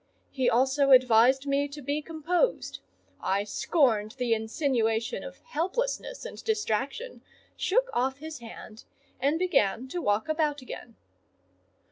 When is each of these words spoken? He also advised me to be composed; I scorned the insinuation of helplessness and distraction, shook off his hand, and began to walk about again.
He 0.31 0.49
also 0.49 0.89
advised 0.89 1.45
me 1.45 1.67
to 1.67 1.79
be 1.79 2.01
composed; 2.01 2.79
I 3.21 3.43
scorned 3.43 4.13
the 4.17 4.33
insinuation 4.33 5.23
of 5.23 5.37
helplessness 5.43 6.25
and 6.25 6.43
distraction, 6.43 7.21
shook 7.55 7.87
off 7.93 8.17
his 8.17 8.39
hand, 8.39 8.85
and 9.19 9.37
began 9.37 9.87
to 9.89 10.01
walk 10.01 10.27
about 10.27 10.59
again. 10.63 10.95